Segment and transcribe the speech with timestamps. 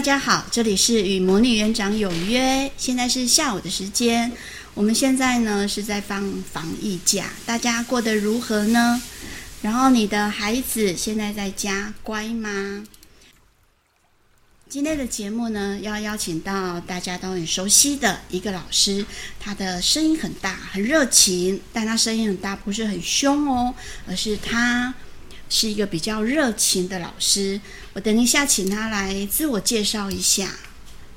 [0.00, 4.32] 大家好，这里是与魔女园长有约，现在是下午的时间。
[4.72, 9.02] 我们现在呢是在放防疫假，大家过得如何呢？
[9.60, 12.82] 然后你的孩子现在在家乖吗？
[14.70, 19.04] 今天的节目呢，要邀请到大家都很熟悉的一个老师，
[19.38, 23.74] 他的声音很大，很热情，但他声音很大不是很凶哦，
[24.08, 24.94] 而是他。
[25.52, 27.60] 是一个比较热情的老师，
[27.92, 30.48] 我等一下请他来自我介绍一下。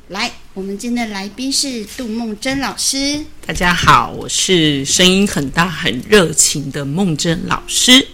[0.07, 3.23] 来，我们今天的来宾是杜梦珍老师。
[3.45, 8.07] 大家好，我是声音很大、很热情的梦珍老师。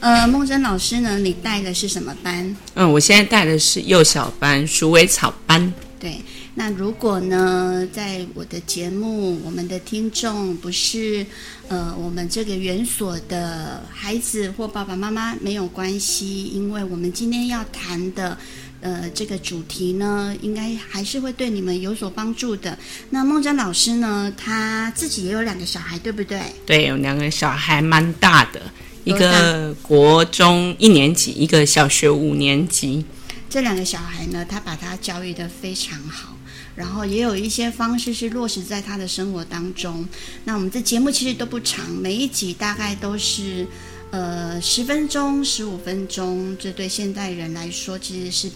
[0.00, 2.56] 呃，梦珍老师呢，你带的是什么班？
[2.74, 5.72] 嗯，我现在带的是幼小班、鼠尾草班。
[6.00, 6.20] 对。
[6.58, 11.24] 那如果呢，在我的节目，我们的听众不是
[11.68, 18.38] 呃我们这个园所的孩子或爸爸妈妈，没有关系，因为我们今天要谈的
[18.80, 22.78] 呃这个主题呢，应该还是会对你们有所帮助的。
[23.10, 26.40] 那梦真老师呢，他自己也有两个小孩，对不对？
[26.64, 28.62] 对，有两个小孩，蛮大的，
[29.04, 33.04] 一个国中一年级，一个小学五年级。
[33.50, 36.35] 这两个小孩呢，他把他教育的非常好。
[36.76, 40.06] 然后也有一些方式是落实在他的生活当中。
[40.44, 43.66] 那我们这节目其实都不长，每一集大概都是
[44.10, 48.50] 呃十分钟、十五分钟，这对现代人来说其实是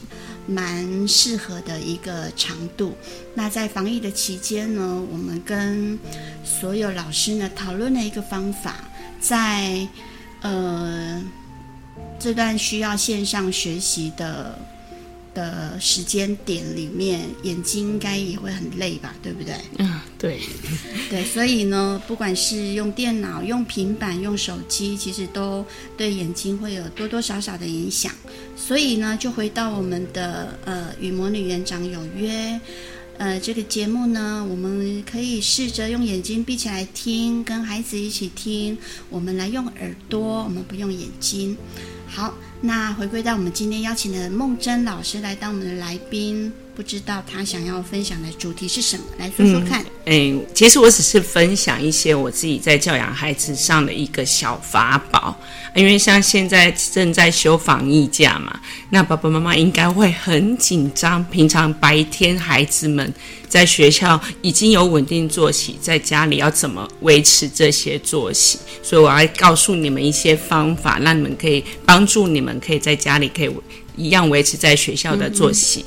[0.47, 2.95] 蛮适合的一个长度。
[3.35, 5.99] 那在防疫的期间呢，我们跟
[6.45, 8.77] 所有老师呢讨论了一个方法，
[9.19, 9.89] 在
[10.43, 11.25] 呃
[12.19, 14.59] 这段需要线上学习的。
[15.35, 19.55] 的时间点里面，眼睛应该也会很累吧，对不对？
[19.79, 20.41] 嗯，对，
[21.09, 25.65] 对，所以呢，不管是用电脑、用平板、用手机，其实都
[25.97, 28.13] 对眼睛会有多多少少的影响。
[28.57, 32.61] 所以呢，就回到我们的呃与魔女园长有约，
[33.19, 38.77] 呃这个节目呢，我们可以试着用眼睛闭起来听，跟孩子一起听。
[39.09, 41.57] 我们来用耳朵，我们不用眼睛。
[42.11, 42.35] 好。
[42.63, 49.05] 那回归到我们今天邀请的梦真老师来当我们的来宾，不知道他想要分享的主题是什么？
[49.19, 49.85] 来说说看。
[50.07, 55.39] 嗯，哎，其实我只是分享一些我自己在教养孩子上的一个小法宝，
[55.75, 58.59] 因为像现在正在休防疫假嘛，
[58.89, 61.23] 那爸爸妈妈应该会很紧张。
[61.25, 63.13] 平常白天孩子们
[63.47, 68.59] 在学校已经有稳定作息，在家里要怎么维持这些作息？
[68.83, 72.59] 所以我要告诉你们一些方法，让你们可以帮助你们。
[72.59, 73.51] 可以在家里可以
[74.01, 75.85] 一样维持在学校的作息。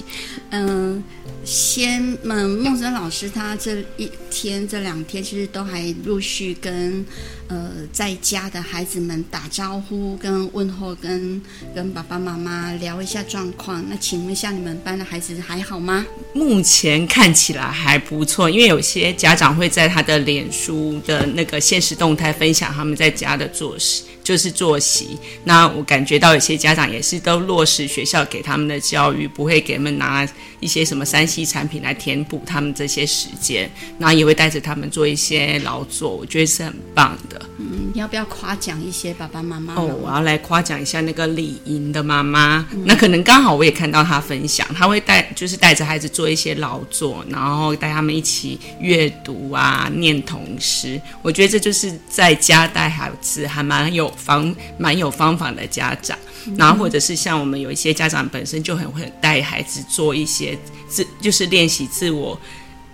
[0.51, 1.03] 嗯，嗯，
[1.43, 7.03] 先，嗯，梦真老师他这一天这两天其实都还陆续跟
[7.47, 11.41] 呃在家的孩子们打招呼、跟问候、跟
[11.73, 13.83] 跟爸爸妈妈聊一下状况。
[13.89, 16.05] 那请问一下，你们班的孩子还好吗？
[16.33, 24.03] 目前看起来还不错，因为有些家长会在他的脸书的那个限时动态分享他们在家的作息。
[24.23, 30.27] 就是作息，那我感觉到有些家长也是都落实学校给他们的教育，不会给他们拿
[30.61, 37.41] 一些什么三 C 产品来填补他们这些时间，那也会带着他们做一些劳作，我觉得是很棒的。
[37.57, 39.75] 嗯，要不要夸奖一些爸爸妈妈？
[39.75, 51.01] 哦，我要来夸奖一下那个李莹的妈妈，嗯、那可能刚好我也看到她分享，她会带就是带着孩子做一些劳作，然后带他们一起阅读啊，念童诗。
[51.21, 54.12] 我觉得这就是在家带孩子还蛮有。
[54.17, 56.17] 方蛮有方法的家长，
[56.57, 60.57] 然后或者是像我们有一些家长本身就很会带孩子做一些
[60.87, 62.39] 自，就是练习自我，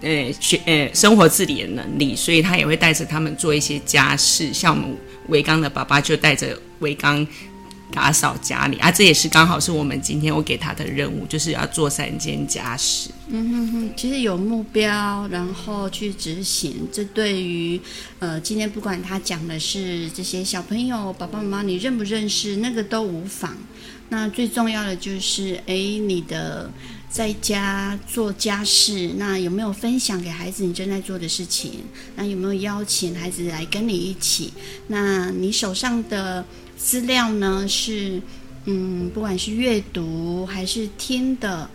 [0.01, 4.97] 呃学呃生活自理的能力，所以他也会带着他们做一些家事，像我们
[5.27, 7.25] 维刚的爸爸就带着维刚。
[7.91, 13.09] 打扫家里啊，这也是刚好是我们今天我给他的任务，就是要做三件家事。
[13.29, 17.79] 嗯哼哼，其实有目标，然后去执行，这对于
[18.19, 23.57] 呃，今天不管他讲的是这些小朋友，爸爸妈妈你认不认识，那个都无妨。
[24.09, 26.71] 那最重要的就是，哎，你的
[27.09, 31.81] 在家做家事，那有没有分享给孩子你正在做的事情？
[32.15, 34.53] 那有没有邀请孩子来跟你一起？
[34.87, 36.45] 那你手上的。
[36.81, 38.21] 资料呢是，
[38.65, 41.69] 嗯，不管是阅读还是听的，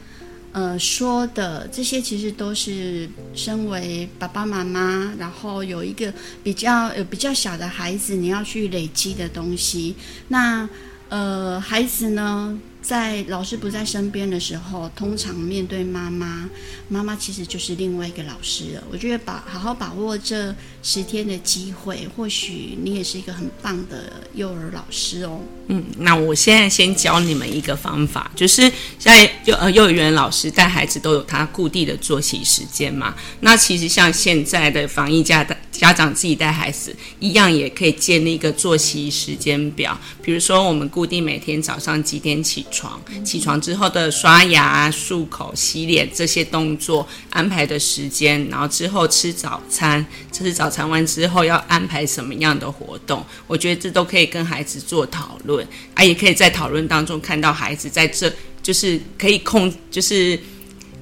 [0.53, 6.11] 呃，说的这些，其实都是身为爸爸妈妈，然后有一个
[6.43, 9.95] 比较有比较小的孩子，你要去累积的东西。
[10.29, 10.67] 那
[11.11, 16.51] 呃，孩子呢，在老师不在身边的时候，通常面对妈妈，
[16.87, 18.85] 妈妈其实就是另外一个老师了。
[18.93, 25.41] 我觉得把好好把握这十天的机会，或许你也是一个很棒的幼儿老师哦。
[25.69, 33.15] 嗯，那我现在先教你们一个方法，就是在幼呃幼儿园老师带孩子都有他固定的作息时间嘛。
[33.41, 40.01] 那其实像现在的防疫家的家长自己带孩子一样，也可以建立一个作息时间表。
[40.23, 50.03] 比如说，我们固定每天早上几点起床，起床之后的刷牙、漱口、洗脸这些动作安排的时间，然后之后吃早餐，
[50.33, 58.33] 吃早餐完之后要安排什么样的活动，我觉得这都可以跟孩子做讨论啊，也可以在讨论当中看到孩子在这
[58.63, 60.41] 就是可以控，就是。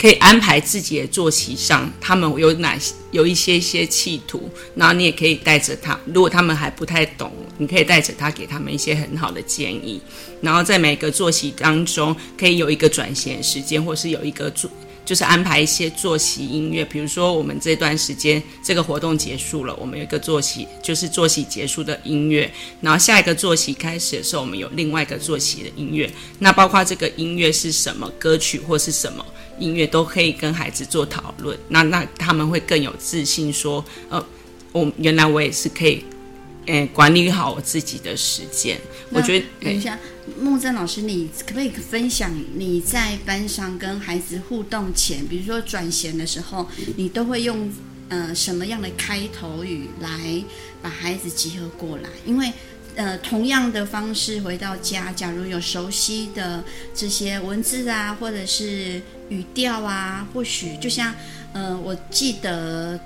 [0.02, 5.96] 可以安排自己的坐席上，他们有哪些有一些些企图，然后你也可以带着他。
[6.12, 10.02] 如果他们还不太懂，你可以带着他，给他们一些很好的建议。
[10.40, 14.68] 然后在每个坐席当中，可以有一个转闲时间，或是有一个做，
[15.04, 16.84] 就是安排一些作息音乐。
[16.84, 22.50] 比如说，我们这段时间这个活动结束了，我们有一个作息，就是作息结束的音乐。
[22.80, 26.10] 然后下一个作息开始的时候，我们有另外一个作息的音乐。
[26.38, 29.24] 那包括这个音乐是什么歌曲或是什么？
[29.58, 34.24] 音乐都可以跟孩子做讨论，那那他们会更有自信，说，呃，
[34.72, 36.02] 我原来我也是可以，
[36.66, 38.78] 呃，管理好我自己的时间。
[39.10, 39.98] 我觉得，等一下，
[40.40, 47.70] 孟真老师，你可不可以分享你在班上跟孩子互动前，比如说转衔的时候，你都会用
[48.08, 50.42] 呃什么样的开头语来
[50.80, 52.08] 把孩子集合过来？
[52.24, 52.52] 因为
[52.94, 56.62] 呃，同样的方式回到家，假如有熟悉的
[56.94, 59.00] 这些文字啊，或者是
[59.30, 61.14] 语调啊，或许就像
[61.54, 63.00] 呃，我记得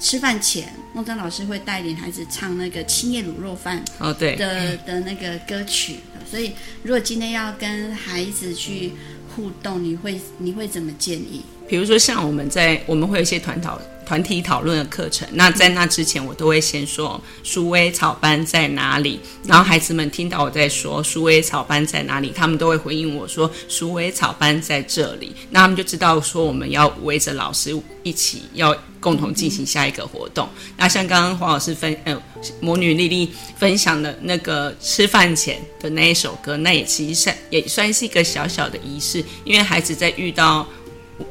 [0.00, 5.96] 吃饭前，孟真老师会带领孩子唱那个青叶卤肉饭哦，对的的那个歌曲。
[6.28, 6.52] 所以，
[6.82, 8.92] 如果今天要跟孩子去
[9.34, 11.44] 互动，你会你会怎么建议？
[11.68, 13.80] 比如说，像我们在我们会有一些团讨。
[14.06, 27.72] 团体讨论的课程，那在那之前，我都会先说“鼠尾草班在哪里”，然后孩子们听到我在说“鼠尾草班在哪里”，他们都会回应我说“鼠尾草班在这里”，那他们就知道说我们要围着老师
[28.02, 30.48] 一起要共同进行下一个活动。
[30.76, 32.22] 那像刚刚黄老师分呃
[32.60, 40.66] 魔女莉莉分享的那个吃饭前的那一首歌，那也其实算也算是一个小小的仪式，因为孩子在遇到。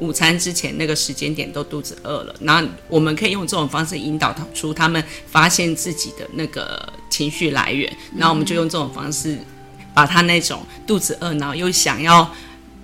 [0.02, 9.36] 午餐之前那个时间点都肚子饿了，然后我们可以用这种方式引导出他们发现自己的那个情绪来源，然后我们就用这种方式
[9.92, 12.32] 把他那种肚子饿，然后又想要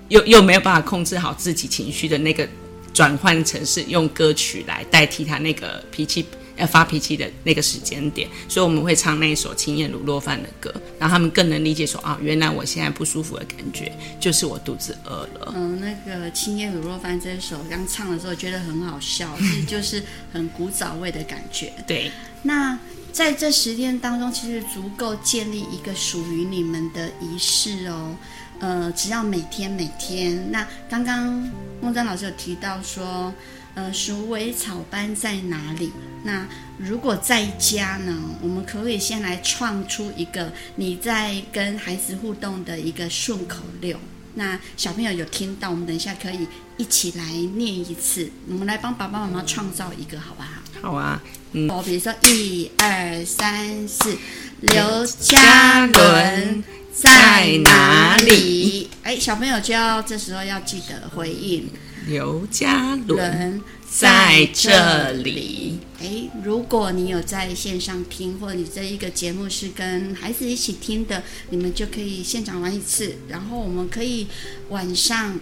[0.08, 2.50] 又又没有办法控制好自己情绪的那个
[2.96, 6.26] 转换成是用歌曲来代替他那个脾气。
[6.58, 15.54] 要发脾气的那个时间点，所以我们会唱那一首青叶卤肉饭的歌，然后他们更能理解说啊，原来我现在不舒服的感觉就是我肚子饿了。
[15.54, 20.02] 嗯，那个青叶卤肉饭这一首刚唱的时候觉得很好笑，是 就是
[20.32, 21.74] 很古早味的感觉。
[21.86, 22.10] 对，
[22.44, 22.80] 那
[23.12, 28.16] 在这十天当中，其实足够建立一个属于你们的仪式哦。
[28.60, 33.34] 呃，只要每天每天，那刚刚孟章老师有提到说。
[33.78, 35.92] 呃，鼠尾草班在哪里？
[36.24, 36.48] 那
[36.78, 38.18] 如果在家呢？
[38.42, 44.00] 我们可不可以先来创出一个你在跟孩子互动的一个顺口溜？
[44.36, 46.48] 那小朋友有听到，我们等一下可以
[46.78, 48.32] 一起来念一次。
[48.48, 50.62] 我们来帮爸爸妈妈创造一个，好不好？
[50.82, 51.22] 好啊。
[51.52, 51.68] 嗯。
[51.68, 54.18] 我，比如说一二三四，
[54.62, 58.90] 刘嘉伦在哪里？
[59.04, 61.70] 哎，小朋友就要这时候要记得回应。
[62.08, 65.80] 刘嘉伦在这里。
[66.00, 73.16] 诶，如果你有在线上听，或者你这一个节目是跟孩子一起听的，你们就可以现场玩一次。
[73.28, 74.28] 然后我们可以
[74.70, 75.38] 晚上，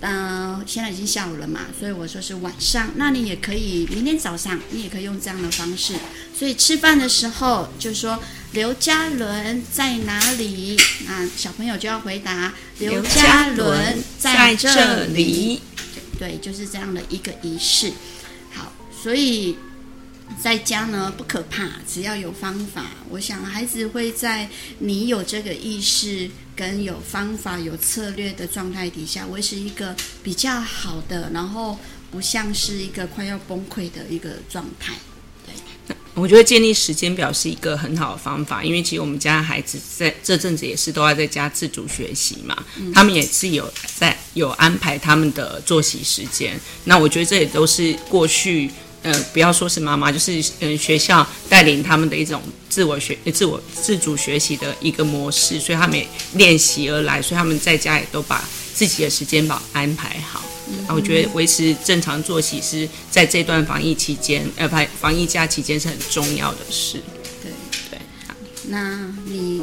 [0.00, 2.90] 嗯、呃，现在已经下午了嘛，所以我说是晚上。
[2.96, 5.94] 那你也可以明天早上，你也可以用这样的方式。
[6.38, 8.22] 所以吃饭的时候就说
[8.52, 10.76] 刘嘉伦在哪里？
[11.06, 15.62] 那小朋友就要回答刘嘉伦在这里。
[16.18, 17.92] 对，就是这样的一个仪式。
[18.52, 18.72] 好，
[19.02, 19.56] 所以
[20.42, 22.84] 在家呢不可怕，只要有方法。
[23.10, 24.48] 我想孩子会在
[24.80, 31.78] 你有这个意识跟有方法、有策略的状态底下，维持一个比较好的，然后
[32.10, 34.94] 不像是一个快要崩溃的一个状态。
[35.46, 46.58] 对我觉得建立时间表是一个很好的方法，因为其实我们家孩子在这阵子也是都要在家自主学习嘛，嗯、他们也是有在有安排他们的作息时间。
[46.84, 48.70] 那我觉得这也都是过去
[49.06, 58.42] 呃，不要说是妈妈，就是嗯、呃，学校带领他们的一种自我学、自我自主学习的一个模式，所以他们也练习而来，所以他们在家也都把
[58.74, 60.42] 自己的时间表安排好。
[60.68, 67.00] 嗯，我觉得维持正常作息是在这段防疫期间，呃，防防疫假期间是很重要的事。
[67.40, 67.52] 对
[67.88, 68.00] 对，
[68.64, 69.62] 那你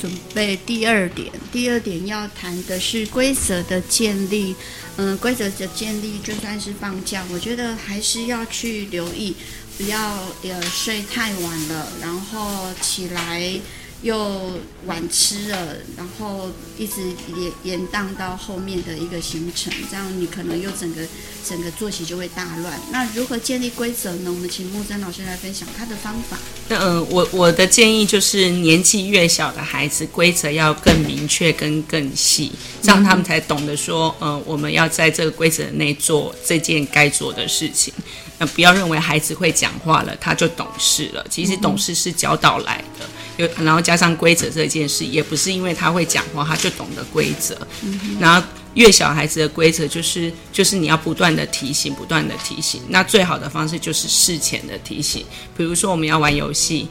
[0.00, 4.54] 准备第二点，第二点要谈的是规则的建立。
[4.96, 9.34] 嗯，规则的建立，就算是放假，我觉得还是要去留意，
[9.76, 9.98] 不要
[10.42, 13.60] 呃睡太晚了，然后起来。
[14.02, 14.52] 又
[14.86, 17.02] 晚吃了，然后一直
[17.36, 21.02] 延延宕到后面的一个行程，这样你可能又整个
[21.44, 22.78] 整个作息就会大乱。
[22.92, 24.30] 那如何建立规则呢？
[24.30, 26.38] 我们请木真老师来分享他的方法。
[26.68, 37.92] 那嗯、我我的建议就是年纪越小的孩子，规则要更明确跟更细，这样他们才懂得说，嗯、我们要在这个规则内做这件该做的事情。
[38.38, 41.26] 那、不要认为孩子会讲话了，他就懂事了。
[41.28, 43.04] 其实懂事是教导来的。
[43.38, 47.56] 有，然后加上规则这件事，也不是因为他会讲话，他就懂得规则。
[47.82, 52.82] 嗯、然后越小孩子的规则，就是就是你要不断的提醒，不断的提醒。
[52.88, 55.24] 那最好的方式就是事前的提醒。
[55.56, 56.88] 比如说我们要玩游戏，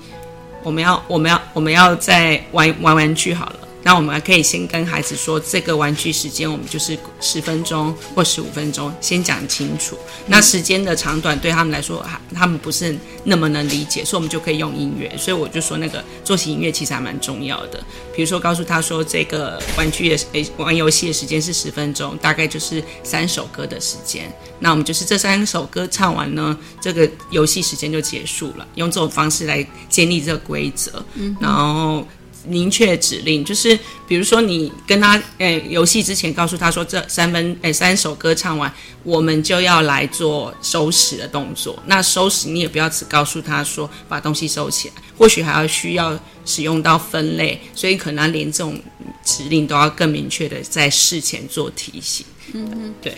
[0.64, 3.67] 我们要我们要我们要在玩玩玩具好了。
[3.88, 9.98] 那我们还可以先跟孩子说，这个玩具时间我们就是十分钟或十五分钟，先讲清楚。
[10.26, 15.10] 那时间的长短对他们来说，他们不是那么能理解，所以我们就可以用音乐。
[15.18, 17.82] 所以我就说，那个作息音乐其实还蛮重要的。
[18.14, 24.30] 比如说，告诉他说，这个玩具的诶玩游戏的时间是十分钟，大概就是三首歌的时间。
[24.60, 28.68] 那我们就是这三首歌唱完呢，这个游戏时间就结束了。
[28.76, 32.06] 用这种方式来建立这个规则，嗯，然后。
[32.46, 33.78] 明确指令就是，
[34.08, 38.72] 比如说你跟他诶游戏之前告诉他说，这三分诶三首歌唱完，
[39.04, 41.82] 我们就要来做收拾的动作。
[41.88, 48.80] 那收拾你也不要只告诉他说把东西收起来，或许还要需要使用到分类，所以可能连这种
[49.24, 52.26] 指令都要更明确的在事前做提醒。
[52.54, 53.14] 嗯嗯，对。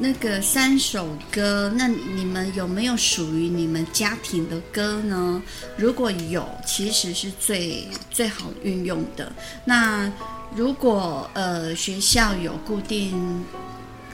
[0.00, 5.42] 那个三首歌，那你们有没有属于你们家庭的歌呢？
[5.76, 9.30] 如果有，其实是最最好运用的。
[9.64, 10.10] 那
[10.56, 13.44] 如果呃学校有固定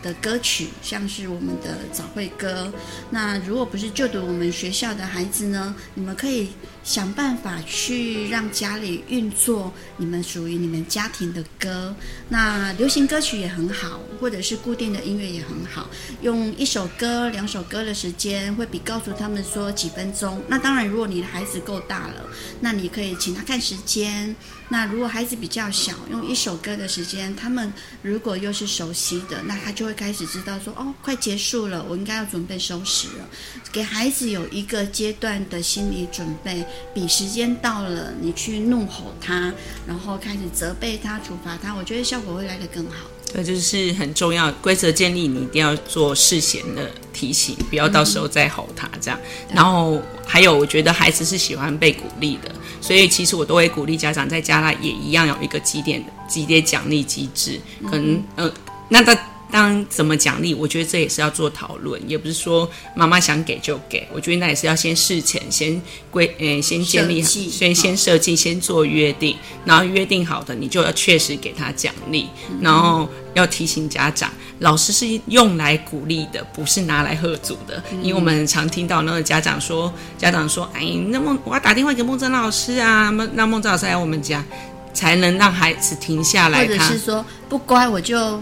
[0.02, 2.72] 的歌曲，像是我们的早会歌，
[3.10, 6.48] 那如果不是就读我们学校的孩子呢，你们可以。
[6.84, 11.94] 想办法去让家里运作你们属于你们家庭的歌，
[12.30, 15.90] 那流行歌曲也很好，或者是固定的音乐也很好。
[16.22, 20.40] 用一首歌、两首歌的时间，会比告诉他们说几分钟。
[20.48, 22.24] 那当然，如果你的孩子够大了，
[22.60, 24.34] 那你可以请他看时间。
[24.68, 27.72] 那如果孩子比较小，用一首歌的时间，他们
[28.02, 33.28] 如果又是熟悉的，那他就会开始知道说：哦，快结束了，我应该要准备收拾了。
[33.72, 36.64] 给孩子有一个阶段的心理准备。
[36.94, 39.52] 比时间到了，你去怒吼他，
[39.86, 43.06] 然后开始责备他、处罚他，我觉得效果会来得更好。
[43.32, 44.50] 对，就是很重要。
[44.52, 49.20] 规则建立，你一定要做事前的提醒，不要到时候再吼他这样。
[49.48, 57.60] 嗯、然后还有，我觉得孩子是喜欢被鼓励的，所以其实我都会鼓励家长在家里也一样有一个几点几点奖励机制。
[57.90, 58.52] 可能，呃，
[58.88, 59.18] 那他。
[59.50, 60.54] 当怎么奖励？
[60.54, 64.06] 我觉得这也是要做讨论，也不是说妈妈想给就给。
[64.12, 72.28] 我觉得那也是要先事前先规，呃，先建立好，先先设计，先做约定，然后约定好的，你就要确实给他奖励，
[72.60, 77.82] 然后要提醒家长，老师是用来鼓励的，不是拿来喝阻的。
[78.02, 84.44] 因为我们常听到那个家长说，家长说，哎，那么我要打电话给孟真老师啊，让孟真老师来我们家，
[84.92, 86.60] 才能让孩子停下来。
[86.60, 88.38] 或者是说不乖我就。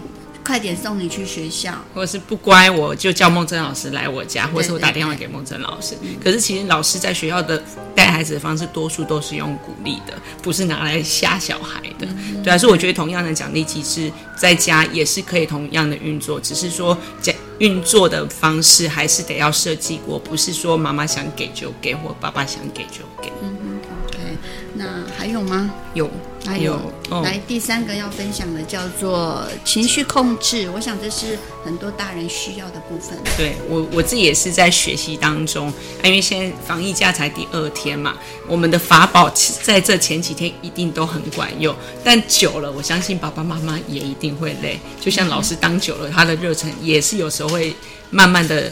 [0.47, 5.93] 快点送你去学校，或者是不乖，我就叫梦真老师来我家，或者是我打电话给梦真老师。
[5.95, 6.23] 对对对。
[6.23, 7.61] 可是其实老师在学校的
[7.93, 12.07] 带孩子的方式，多数都是用鼓励的，不是拿来吓小孩的。
[12.07, 23.29] 嗯、对啊，所以我觉得同样的奖励机制，在家也是可以同样的运作，只是说讲运作的方式还是得要设计过，不是说妈妈想给就给，或爸爸想给就给。
[23.43, 24.17] 嗯，OK，
[24.75, 24.85] 那
[25.17, 25.69] 还有吗？
[25.93, 26.09] 有，
[26.47, 26.79] 还有。
[27.09, 30.69] 哦、来，第三个要分享的叫做情绪控制。
[30.73, 33.17] 我想这是很多大人需要的部分。
[33.37, 35.71] 对我，我自己也是在学习当中。
[36.03, 38.15] 因为现在防疫假才第二天嘛，
[38.47, 39.29] 我们的法宝
[39.61, 41.75] 在这前几天一定都很管用。
[42.03, 44.79] 但久了，我相信爸爸妈妈也一定会累。
[44.99, 47.73] 就像老师当久了，他的热忱也是有时候会
[48.09, 48.71] 慢慢的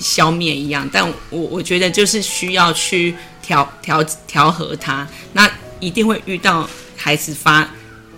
[0.00, 0.88] 消灭一样。
[0.92, 3.14] 但我我觉得就是需要去。
[3.46, 7.68] 调调调和它，那一定会遇到孩子发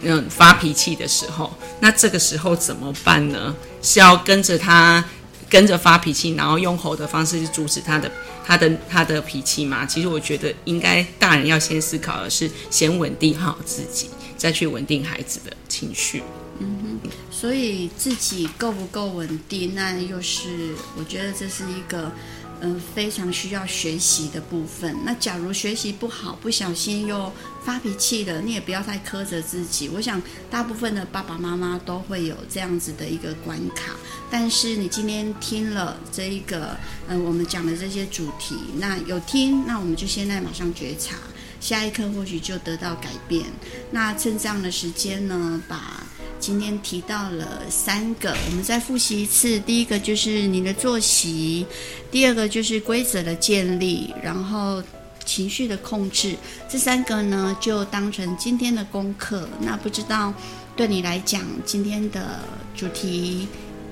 [0.02, 3.54] 嗯发脾气的时候，那这个时候怎么办呢？
[3.82, 5.04] 是要跟着他
[5.50, 8.10] 跟着发脾气，然后用吼的方式去阻止他的
[8.46, 9.84] 他的他的脾气吗？
[9.84, 16.22] 其实我觉得应该大人要先思考的是，先稳定好自己，再去稳定孩子的情绪。
[16.60, 22.12] 嗯哼，所以自己够不够稳定，那又是我觉得这是一个。
[22.60, 24.96] 嗯，非常需要学习的部分。
[25.04, 27.32] 那假如学习不好，不小心又
[27.64, 29.88] 发脾气了，你也不要太苛责自己。
[29.88, 33.92] 我想，大部分的爸爸妈妈都会有这样子的一个关卡。
[34.30, 36.76] 但是你今天听了这一个，
[37.08, 41.16] 嗯，我们讲的这些主题，那有听，那我们就现在马上觉察，
[41.60, 43.46] 下一刻或许就得到改变。
[43.90, 45.97] 那趁这样的时间呢，把。
[46.40, 49.58] 今天提到了三个，我们再复习一次。
[49.60, 51.66] 第一个就是你的作息，
[52.10, 54.82] 第二个就是规则的建立，然后
[55.24, 56.36] 情绪的控制。
[56.68, 59.48] 这三个呢，就当成今天的功课。
[59.60, 60.32] 那不知道
[60.76, 62.38] 对你来讲，今天的
[62.74, 63.48] 主题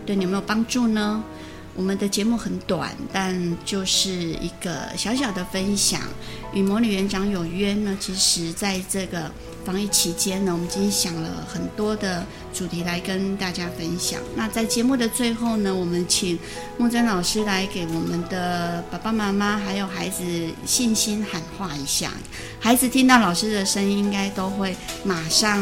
[0.06, 1.22] 对你有没有帮助呢？
[1.74, 6.00] 我们的节目很短，但就是一个小小的分享。
[6.54, 9.30] 与魔女园长有约呢，其实在这个。
[9.66, 14.20] 防疫期间呢，我们今天想了很多的主题来跟大家分享。
[14.36, 16.38] 那在节目的最后呢，我们请
[16.78, 20.22] 木真老师来给我们的爸爸妈妈还有孩子
[20.64, 22.12] 信心喊话一下。
[22.60, 25.60] 孩子听到老师的声音，应该都会马上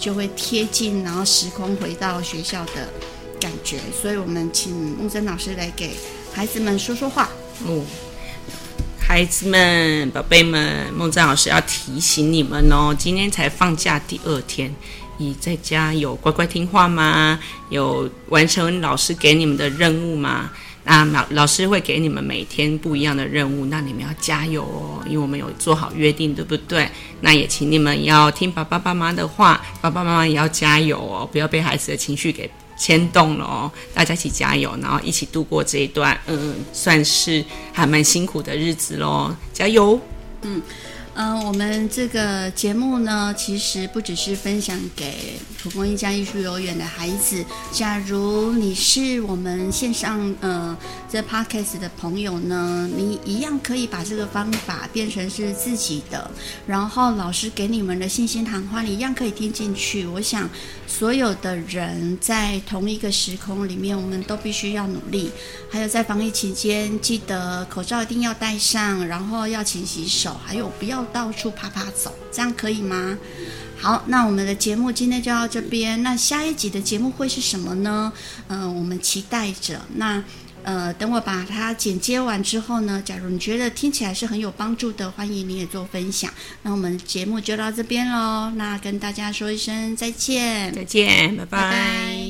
[0.00, 2.88] 就会贴近，然后时空回到学校的
[3.40, 3.78] 感觉。
[4.02, 5.94] 所以我们请木真老师来给
[6.32, 7.30] 孩子们说说话。
[7.64, 7.86] 嗯。
[9.14, 14.74] 孩子们、宝贝们，梦真老师要提醒你们哦，今天才放假第二天，
[15.18, 17.38] 你在家有乖乖听话吗？
[17.70, 20.50] 有完成老师给你们的任务吗？
[20.82, 26.90] 那老老师会给你们每天不一样的任务，那你们要加油哦，因为我们有做好约定，对不对？
[27.20, 32.50] 那也请你们要听爸爸妈妈的话，爸爸妈妈也要加油哦，不要被孩子的情绪给。
[32.76, 39.98] 牵动了哦，大家一起加油，然后一起度过这一段，嗯，算是还蛮辛苦的日子喽，加油，
[40.42, 40.60] 嗯。
[41.16, 47.44] 嗯、呃，我们这个节目呢，其实不只是分享给蒲公英家艺术幼儿园的孩子。
[47.70, 50.76] 假如你是我们线上呃
[51.08, 56.28] 这 podcast 的朋友呢，你一样可以把这个方法变成是自己的，
[56.66, 60.04] 然后老师给你们的信心谈话，你一样可以听进去。
[60.06, 60.50] 我想，
[60.88, 65.30] 所有的人在同一个时空里面，我们都必须要努力。
[65.70, 71.03] 还有在防疫期间，记得口罩一定要戴上，然后要勤洗手，还有不要。
[71.12, 73.16] 到处爬爬走，这样可以吗？
[73.78, 76.02] 好，那我们的节目今天就到这边。
[76.02, 78.12] 那下一集的节目会是什么呢？
[78.48, 79.80] 嗯、呃，我们期待着。
[79.96, 80.22] 那
[80.62, 86.32] 呃，等我把它剪接完之后呢，假如你觉得听起来是很有帮助的，欢迎你也做分享。
[86.62, 88.50] 那我们节目就到这边喽。
[88.56, 91.60] 那跟大家说一声再见，再见，拜拜。
[91.60, 92.23] 拜拜。